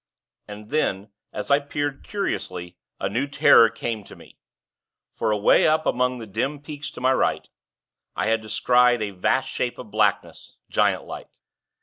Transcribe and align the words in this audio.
And 0.47 0.71
then, 0.71 1.11
as 1.31 1.51
I 1.51 1.59
peered, 1.59 2.03
curiously, 2.03 2.75
a 2.99 3.07
new 3.07 3.27
terror 3.27 3.69
came 3.69 4.03
to 4.05 4.15
me; 4.15 4.39
for 5.11 5.29
away 5.29 5.67
up 5.67 5.85
among 5.85 6.17
the 6.17 6.25
dim 6.25 6.59
peaks 6.59 6.89
to 6.93 7.01
my 7.01 7.13
right, 7.13 7.47
I 8.15 8.25
had 8.25 8.41
descried 8.41 9.03
a 9.03 9.11
vast 9.11 9.47
shape 9.49 9.77
of 9.77 9.91
blackness, 9.91 10.57
giantlike. 10.71 11.29